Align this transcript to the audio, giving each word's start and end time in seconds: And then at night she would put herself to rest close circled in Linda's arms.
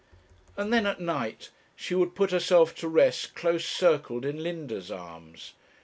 And 0.57 0.73
then 0.73 0.87
at 0.87 0.99
night 0.99 1.51
she 1.75 1.93
would 1.93 2.15
put 2.15 2.31
herself 2.31 2.73
to 2.77 2.87
rest 2.87 3.35
close 3.35 3.65
circled 3.67 4.25
in 4.25 4.41
Linda's 4.41 4.89
arms. 4.89 5.53